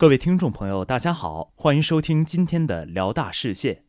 [0.00, 3.84] 各位听众朋友，大家好，欢迎收听今天的辽大视线。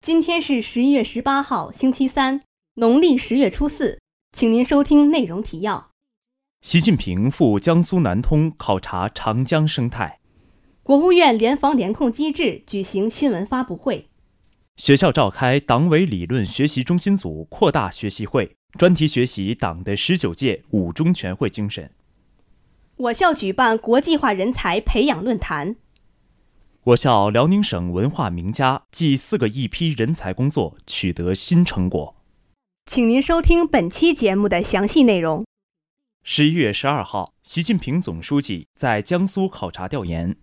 [0.00, 2.40] 今天是十一月十八号，星期三，
[2.74, 3.98] 农历十月初四，
[4.32, 5.90] 请您收听内容提要。
[6.62, 10.20] 习近平赴江苏南通考察长江生态。
[10.84, 14.08] 国务院联防联控机制举行新闻发布会。
[14.76, 21.90] 学校召开党委理论学习中心组扩大学习会，专题学习党的十九届五中全会精神。
[23.00, 25.76] 我校举办国际化人才培养论坛。
[26.84, 32.16] 我校辽宁省文化名家暨四个一批人才工作取得新成果。
[32.84, 35.46] 请您收听本期节目的详细内容。
[36.22, 40.36] 十一月十二号，习近平总书记在江苏考察调研，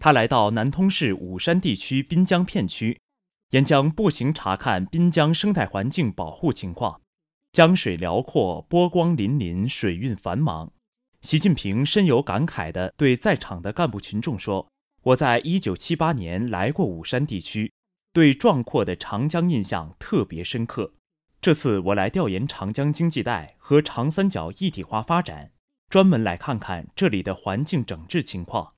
[0.00, 2.98] 他来到南通市武山地区滨江片区，
[3.50, 7.00] 沿江步行查看滨江生态环境保护情况。
[7.52, 10.72] 江水辽阔，波光粼粼，水运繁忙。
[11.22, 14.68] 习近平深有感慨地对在场的干部群众说
[15.02, 17.72] ：“我在一九七八年来过武山地区，
[18.12, 20.94] 对壮阔的长江印象特别深刻。
[21.40, 25.52] 这次我来调研长江经济带和长三角一体化发展，
[25.88, 28.74] 专门来看看这里的环境整治情况。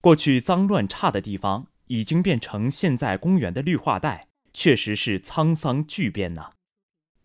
[0.00, 6.50] 过去脏乱差的地方，已经变成现在公园的绿化带，确实是沧桑巨变呐。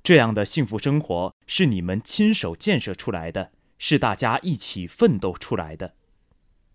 [0.04, 5.95] 这样的幸福生活是你们亲手建设出来的。”是大家一起奋斗出来的。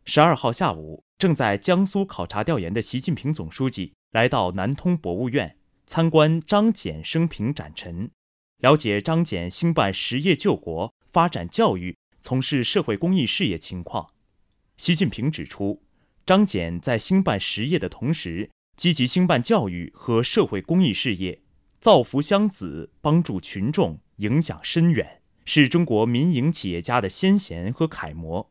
[0.07, 8.11] 十二号下午，正在江苏考察调研的习近平总书记来到南通博物院参观张謇生平展陈，
[8.59, 14.11] 了解张謇兴办实业救国、发展教育、从事社会公益事业情况。
[14.77, 15.83] 习近平指出，
[16.27, 21.43] 张謇在兴办实业的同时，积极兴办教育和社会公益事业，
[21.81, 25.23] 造福乡子，帮助群众，影响深远。
[25.45, 28.51] 是中国民营企业家的先贤和楷模，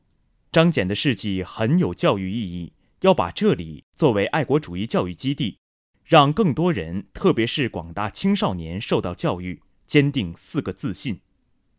[0.51, 5.57] 张謇的事迹很有教育意义，要把这里作为爱国主义教育基地，
[6.03, 11.19] 让更多人，特别是广大青少年受到教育，坚定四个自信。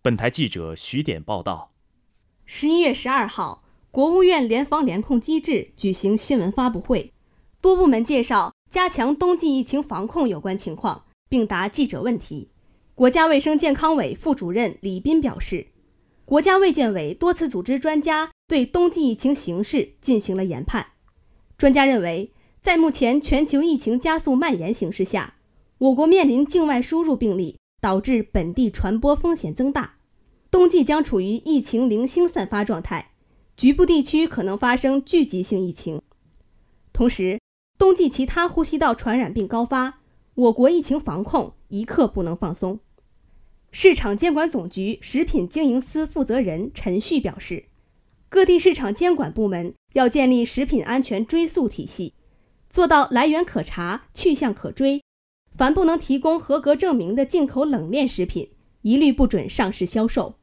[0.02, 1.72] 本台记者徐典报道。
[2.44, 7.12] 十一月十二号，国务院联防联控机制举行新闻发布会，
[7.60, 12.50] 多部门介绍加强冬季疫情防控有关情况，并答记者问题。
[12.96, 15.66] 国家卫生健康委副主任李斌表示，
[16.24, 20.86] 国家卫健委多次组织专家对冬季疫情形势进行了研判。
[21.58, 25.34] 专家认为，在目前全球疫情加速蔓延形势下，
[25.78, 29.96] 我国面临境外输入病例导致本地传播风险增大，
[30.48, 33.10] 冬季将处于疫情零星散发状态，
[33.56, 36.00] 局部地区可能发生聚集性疫情。
[36.92, 37.40] 同时，
[37.76, 39.98] 冬季其他呼吸道传染病高发，
[40.36, 42.78] 我国疫情防控一刻不能放松。
[43.76, 47.64] 市场监管总局食品经营司负责人陈旭表示，
[48.28, 52.14] 各地市场监管部门要建立食品安全追溯体系，
[52.70, 55.02] 做到来源可查、去向可追。
[55.56, 58.50] 凡不能提供合格证明的进口冷链食品，
[58.82, 60.36] 一律不准上市销售。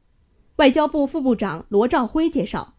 [0.56, 2.74] 外交部副部长罗兆辉介绍，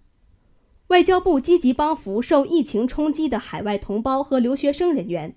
[0.89, 5.35] 外交部积极帮扶受疫情冲击的海外同胞和留学生人员。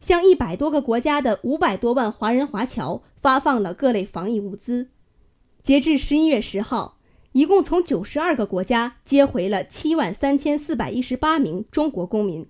[0.00, 4.90] 向一百多个国家的五百多万华人华侨发放了各类防疫物资。
[5.62, 6.98] 截至十一月十号，
[7.32, 12.46] 一共从九十二个国家接回了七万三千四百一十八名中国公民。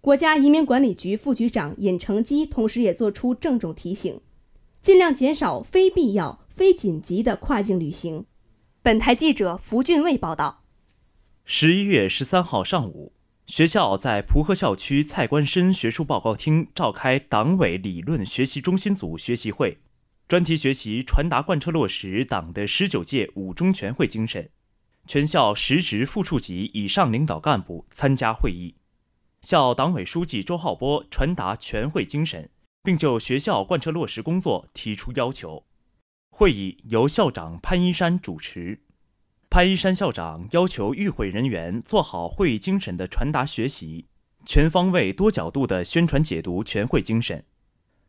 [0.00, 4.20] 国家移民管理局副局长尹成基同时也作出郑重提醒：
[4.80, 8.26] 尽量减少非必要、非紧急的跨境旅行。
[8.82, 10.62] 本台记者福俊卫报道。
[11.44, 13.12] 十一月十三号上午。
[13.48, 19.78] 学校在蒲河校区蔡官深学术报告厅召开党委理论学习中心组学习会，
[20.28, 24.50] 专题学习传达贯彻落实党的十九届五中全会精神。
[25.06, 28.74] 全校实职副处级以上领导干部参加会议，
[29.40, 32.50] 校党委书记周浩波传达全会精神，
[32.82, 35.64] 并就学校贯彻落实工作提出要求。
[36.28, 38.82] 会议由校长潘一山主持。
[39.50, 44.06] 潘一山校长要求与会人员做好会议精神的传达学习，
[44.44, 47.46] 全方位、多角度的宣传解读全会精神。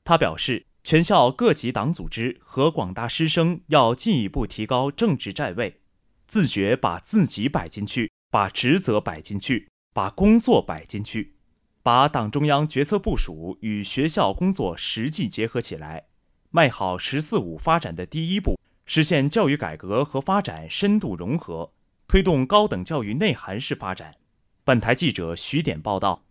[0.03, 5.79] 他表示，全校各级党组织和广大师生要进一步提高政治站位，
[6.27, 11.35] 自觉把自己摆进去，把职责摆进去，把工作摆进去，
[11.81, 16.07] 把党中央决策部署与学校工作实际结合起来，
[16.51, 18.59] 迈好“十四五”发展的第一步。
[18.91, 21.71] 实现教育改革和发展深度融合，
[22.07, 24.15] 推动高等教育内涵式发展。
[24.63, 26.23] 本台记者徐典报道。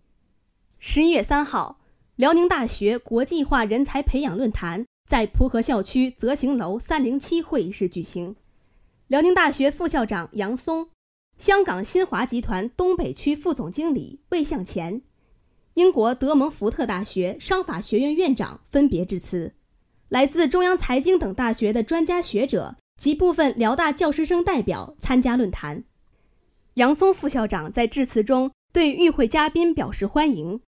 [0.81, 1.79] 十一月三号，
[2.17, 8.35] 辽宁大学国际化人才培养论坛在蒲河校区泽行楼三零七会议室举行。
[9.07, 10.89] 辽宁大学副校长杨松、
[11.37, 15.01] 香港新华集团东北区副总经理魏向前，
[15.75, 19.55] 英国德蒙福特大学商法学院院长分别致辞。
[20.09, 25.85] 来自中央财经等大学的专家学者及部分辽大教师生代表参加论坛。
[26.75, 30.61] 杨松副校长在致辞中对与会嘉宾表示欢迎，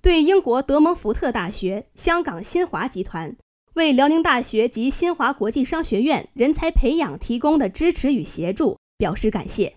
[0.00, 3.36] 对英国德蒙福特大学、香港新华集团
[3.74, 9.76] 为辽宁大学及新华国际商学院人才培养提供的支持与协助表示感谢，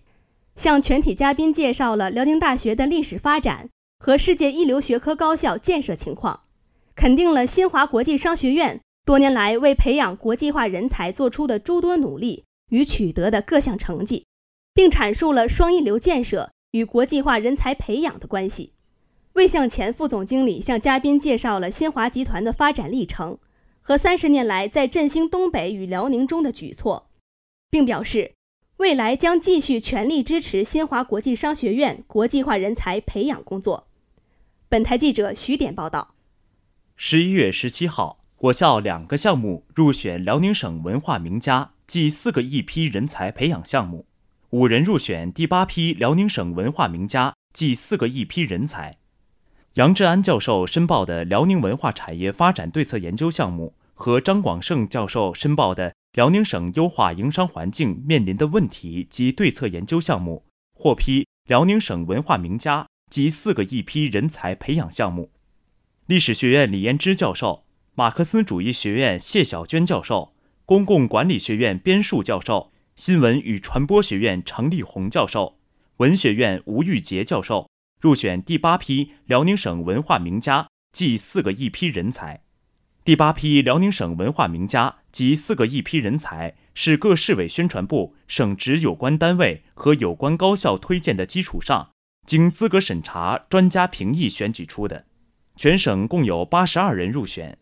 [0.56, 3.68] 向全体嘉宾介绍了辽宁大学的历史发展
[4.00, 6.44] 和世界一流学科高校建设情况，
[6.96, 8.80] 肯定了新华国际商学院。
[9.04, 14.28] 多年来为培养国际化人才做出的诸多努力与取得的各项成绩，
[14.74, 18.74] 并阐述了双一流建设与国际化人才培养的关系。
[19.34, 23.40] 魏向前副总经理向嘉宾介绍了新华集团的发展历程
[23.82, 27.10] 和三十年来在振兴东北与辽宁中的举措，
[27.72, 28.34] 并表示
[28.78, 33.88] 未来将继续全力支持新华国际商学院国际化人才培养工作。
[34.70, 36.14] 本台记者徐典报道。
[36.96, 38.21] 十一月十七号。
[38.46, 44.08] 我校两个项目入选辽宁省文化名家暨四个一批人才培养项目，
[44.50, 48.98] 五人入选第八批辽宁省文化名家暨四个一批人才。
[49.76, 65.30] 杨志安教授申报的辽宁文化产业发展对策研究项目和张广胜教授申报的辽宁省优化营商环境面临的问题及对策研究项目获批辽宁省文化名家及四个一批人才培养项目。
[66.08, 67.66] 历史学院李延之教授。
[67.96, 70.34] 马克思主义学院谢小娟教授、
[70.66, 75.60] 公共管理学院边树教授、新闻与传播学院程立红教授、
[75.98, 82.44] 文学院吴玉杰教授入选第八批辽宁省文化名家暨四个一批人才。
[83.04, 91.90] 第八批辽宁省文化名家及四个一批人才是各市委宣传部、省直有关单位和有关高校推荐的基础上，
[92.26, 95.08] 经资格审查、专家评议选举出的。
[95.58, 97.58] 全省共有八十二人入选。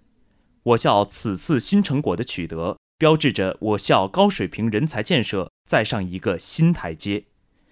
[0.64, 7.26] 我校此次新成果的取得，标志着我校高水平人才建设再上一个新台阶。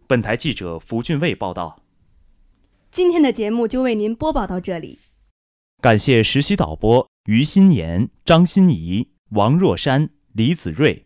[0.07, 1.83] 本台记者福俊卫报道。
[2.89, 4.99] 今天的节目就为您播报到这里，
[5.81, 11.05] 感谢实习导播于新妍、张欣怡、王若山、李子睿，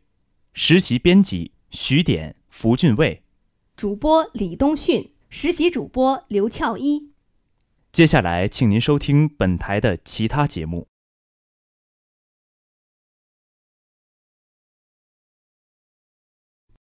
[0.54, 3.24] 实习编辑徐典、福俊卫，
[3.76, 7.12] 主播李东训，实习主播刘俏一。
[7.92, 10.91] 接下来，请您收听本台的其他节目。